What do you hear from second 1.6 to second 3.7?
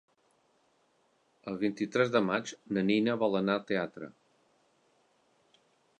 vint-i-tres de maig na Nina vol anar al